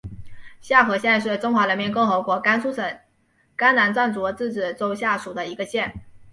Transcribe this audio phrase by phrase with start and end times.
[0.61, 2.83] 夏河县是中华人民共和国甘肃省
[3.55, 5.93] 甘南藏族自治州下属的一个县。